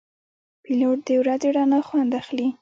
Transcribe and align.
پیلوټ 0.63 0.97
د 1.07 1.09
ورځې 1.21 1.49
رڼا 1.55 1.79
خوند 1.87 2.11
اخلي. 2.21 2.47